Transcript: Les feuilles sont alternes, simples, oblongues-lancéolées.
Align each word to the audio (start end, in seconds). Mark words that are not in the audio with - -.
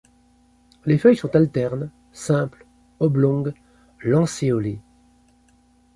Les 0.87 0.97
feuilles 0.97 1.15
sont 1.15 1.35
alternes, 1.35 1.91
simples, 2.11 2.65
oblongues-lancéolées. 2.99 4.81